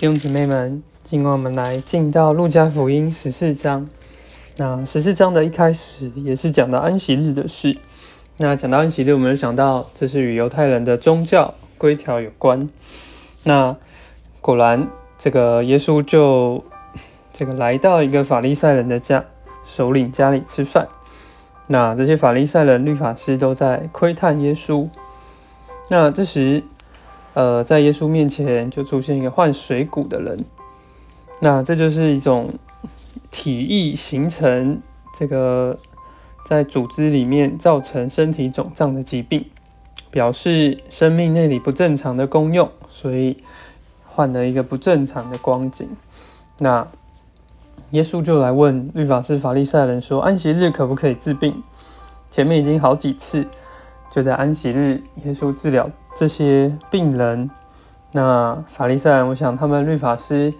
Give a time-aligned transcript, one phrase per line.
[0.00, 3.86] 弟兄姊妹们，今晚我们来进到路加福音十四章。
[4.56, 7.76] 那十四章的一开始也是讲到安息日的事。
[8.38, 12.66] 那讲到安息日，我们就想到这是与犹太人的宗教规条有关。
[13.42, 13.76] 那
[14.40, 16.64] 果然，这个耶稣就
[17.30, 19.22] 这个来到一个法利赛人的家
[19.66, 20.88] 首领家里吃饭。
[21.66, 24.88] 那这些法利赛人、律法师都在窥探耶稣。
[25.90, 26.64] 那这时，
[27.34, 30.44] 呃，在耶稣面前就出现一个患水谷的人。
[31.40, 32.52] 那这就是一种
[33.30, 34.80] 体液形成
[35.18, 35.78] 这个
[36.44, 39.46] 在组织里面造成身体肿胀的疾病，
[40.10, 43.36] 表示生命那里不正常的功用，所以
[44.06, 45.88] 换了一个不正常的光景。
[46.58, 46.86] 那
[47.92, 51.62] 耶稣就来问律法师法利赛人说：“安息日可不可以治病？”
[52.30, 53.46] 前面已经好几次，
[54.10, 57.48] 就在安息日，耶稣治疗这些病人。
[58.12, 60.52] 那法利赛人，我想他们律法师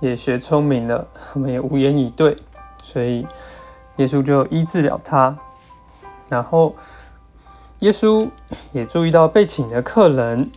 [0.00, 2.36] 也学聪明了，他们也无言以对，
[2.82, 3.24] 所以
[3.96, 5.38] 耶稣就医治了他。
[6.28, 6.74] 然后
[7.78, 8.28] 耶稣
[8.72, 10.50] 也注意到被请的客人，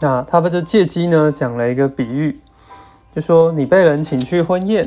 [0.00, 2.38] 那他们就借机呢讲了一个比喻，
[3.10, 4.86] 就说你被人请去婚宴。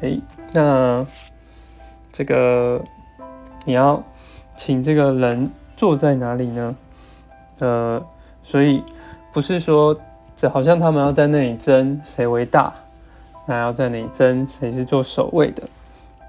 [0.00, 0.20] 诶，
[0.52, 1.06] 那
[2.12, 2.82] 这个
[3.64, 4.02] 你要
[4.56, 5.48] 请这个人
[5.84, 6.74] 坐在哪里呢？
[7.58, 8.02] 呃，
[8.42, 8.82] 所以
[9.34, 9.94] 不是说
[10.34, 12.72] 这好像他们要在那里争谁为大，
[13.44, 15.62] 那要在那里争谁是做首位的。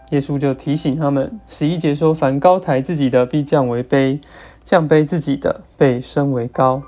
[0.09, 4.19] 耶稣就提醒他们，十一节说：凡高抬自己的，必降为卑；
[4.65, 6.81] 降卑自己的，被升为高。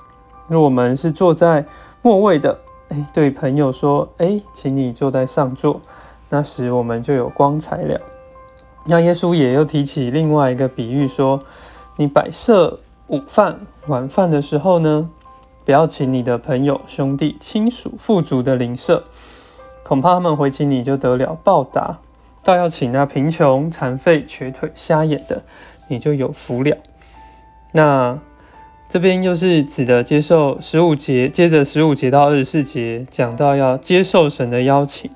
[0.49, 1.63] 若我们是坐在
[2.01, 5.79] 末位的，哎，对朋友说：哎，请你坐在上座。
[6.27, 8.01] 那时我们就有光彩了。
[8.83, 11.41] 那耶稣也又提起另外一个比喻，说：
[11.98, 15.09] 你摆设午饭、晚饭的时候呢，
[15.66, 19.03] 不要请你的朋友、兄弟、亲属、富足的邻舍，
[19.84, 22.00] 恐怕他们回请你就得了报答；
[22.44, 25.42] 倒要请那贫穷、残废、瘸腿、瞎眼的，
[25.88, 26.78] 你就有福了。
[27.72, 28.19] 那
[28.88, 35.09] 这边又是指的接受十五节，接着十五节到二十四节讲到要接受神的邀请。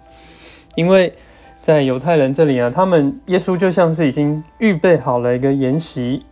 [0.76, 1.14] 因为
[1.62, 6.26] 在犹太人这里啊，他们耶稣就像是已经预备好了一个筵席，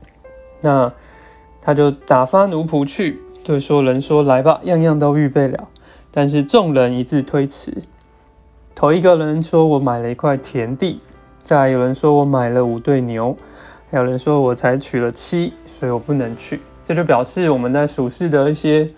[0.61, 0.91] 那
[1.61, 5.67] 他就打发奴仆去对说人说来吧，样样都预备了。
[6.11, 7.83] 但是众人一致推辞。
[8.73, 10.99] 头一个人说我买了一块田地，
[11.43, 13.37] 再有人说我买了五对牛，
[13.91, 16.61] 还有人说我才娶了妻，所以我不能去。
[16.83, 18.89] 这就表示我们在属世的一些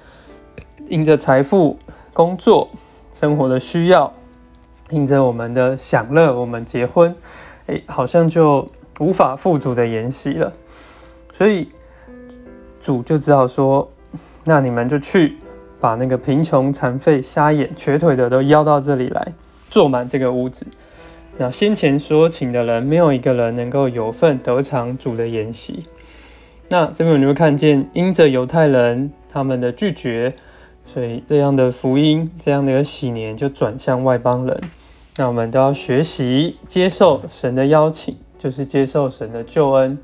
[0.87, 1.77] 因着财富、
[2.13, 2.69] 工作、
[3.13, 4.13] 生活的需要。
[4.91, 7.15] 因着我们的享乐，我们结婚，
[7.67, 10.51] 哎，好像就无法富足的筵席了。
[11.31, 11.69] 所以
[12.79, 13.89] 主就只好说
[14.45, 15.37] ：“那你们就去
[15.79, 19.33] 把那个贫穷、残废、瞎眼、瘸腿的都邀到这里来，
[19.69, 20.65] 坐满这个屋子。
[21.37, 25.85] 那先前说请的人，没有一个人能够有份得偿主的筵席。
[26.69, 30.35] 那这边我们就看见，因着犹太人他们的拒绝，
[30.85, 34.59] 所以这样的福音，这样的一个喜年就转向外邦人。”
[35.17, 39.97] 那我们都要学习接受神的邀请，就是接受神的救恩。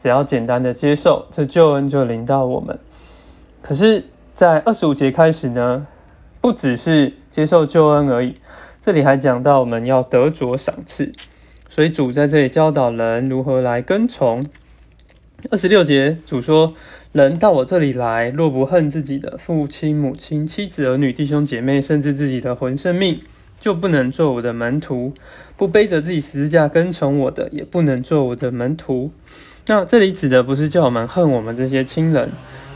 [0.00, 2.78] 只要简单的接受，这救恩就临到我们。
[3.60, 5.86] 可是，在二十五节开始呢，
[6.40, 8.34] 不只是接受救恩而已，
[8.80, 11.12] 这里还讲到我们要得着赏赐。
[11.68, 14.46] 所以主在这里教导人如何来跟从。
[15.50, 16.72] 二十六节主说
[17.12, 23.20] ：“人到我这里来，若不恨自己的父亲、母亲、妻子、儿女、弟兄姐妹，甚至自己的魂生命。”
[23.60, 25.12] 就不能做我的门徒，
[25.56, 29.12] 不背着自己十字架跟从我的，也不能做我的门徒。
[29.66, 32.30] 那这里指的不是叫我们恨我们这些亲人，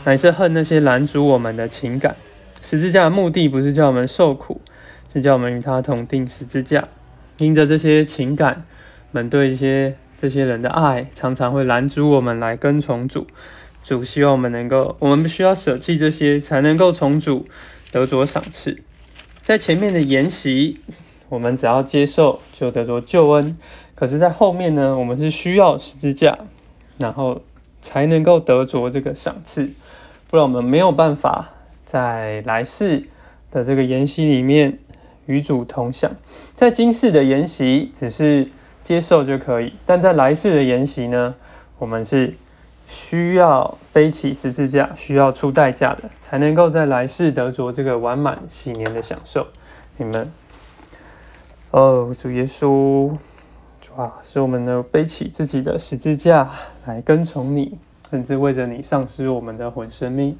[0.05, 2.15] 乃是恨那些拦阻我们的情感。
[2.61, 4.61] 十字架的目的不是叫我们受苦，
[5.11, 6.87] 是叫我们与他同定十字架。
[7.39, 8.63] 因着这些情感
[9.11, 13.27] 们对一些这些人的爱，常常会拦阻我们来跟从主。
[13.83, 17.45] 主希望我们能够，我们必须要舍弃这些，才能够从主
[17.91, 18.77] 得着赏赐。
[19.45, 20.79] 在前面的筵席，
[21.29, 23.55] 我们只要接受就得着救恩；
[23.93, 26.35] 可是，在后面呢，我们是需要十字架，
[26.97, 27.43] 然后
[27.79, 29.69] 才能够得着这个赏赐，
[30.31, 31.51] 不然我们没有办法
[31.85, 33.05] 在来世
[33.51, 34.79] 的这个筵席里面
[35.27, 36.11] 与主同享。
[36.55, 38.49] 在今世的筵席只是
[38.81, 41.35] 接受就可以，但在来世的筵席呢，
[41.77, 42.33] 我们是。
[42.85, 49.47] 需要背起十字架，需要出代价的，才能够在来世得着这个完满喜年的享受。
[49.97, 50.31] 你们，
[51.71, 53.15] 哦，主耶稣，
[53.81, 56.49] 主啊，使我们能背起自己的十字架
[56.85, 57.77] 来跟从你，
[58.09, 60.37] 甚至为着你丧失我们的魂生命，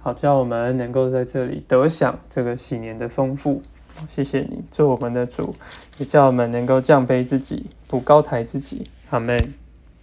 [0.00, 3.62] 好叫我们能够在这里得享这个喜年的丰富。
[4.06, 5.54] 谢谢你做我们的主，
[5.98, 8.88] 也叫我们能够降卑自己，不高抬自己。
[9.10, 9.59] 阿门。